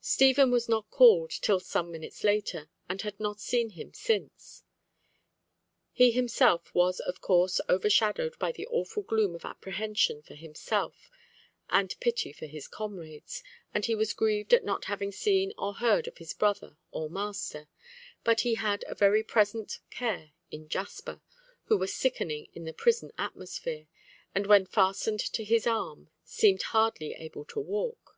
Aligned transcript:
Stephen 0.00 0.50
was 0.50 0.66
not 0.66 0.88
called 0.90 1.30
till 1.30 1.60
some 1.60 1.92
minutes 1.92 2.24
later, 2.24 2.70
and 2.88 3.02
had 3.02 3.20
not 3.20 3.38
seen 3.38 3.68
him 3.68 3.92
since. 3.92 4.64
He 5.92 6.10
himself 6.10 6.74
was 6.74 7.00
of 7.00 7.20
course 7.20 7.60
overshadowed 7.68 8.38
by 8.38 8.50
the 8.50 8.66
awful 8.68 9.02
gloom 9.02 9.34
of 9.34 9.44
apprehension 9.44 10.22
for 10.22 10.32
himself, 10.34 11.10
and 11.68 11.94
pity 12.00 12.32
for 12.32 12.46
his 12.46 12.66
comrades, 12.66 13.42
and 13.74 13.84
he 13.84 13.94
was 13.94 14.14
grieved 14.14 14.54
at 14.54 14.64
not 14.64 14.86
having 14.86 15.12
seen 15.12 15.52
or 15.58 15.74
heard 15.74 16.08
of 16.08 16.16
his 16.16 16.32
brother 16.32 16.78
or 16.90 17.10
master, 17.10 17.68
but 18.24 18.40
he 18.40 18.54
had 18.54 18.86
a 18.88 18.94
very 18.94 19.22
present 19.22 19.80
care 19.90 20.32
in 20.50 20.70
Jasper, 20.70 21.20
who 21.64 21.76
was 21.76 21.92
sickening 21.92 22.48
in 22.54 22.64
the 22.64 22.72
prison 22.72 23.12
atmosphere, 23.18 23.86
and 24.34 24.46
when 24.46 24.64
fastened 24.64 25.20
to 25.20 25.44
his 25.44 25.66
arm, 25.66 26.08
seemed 26.24 26.62
hardly 26.72 27.12
able 27.12 27.44
to 27.44 27.60
walk. 27.60 28.16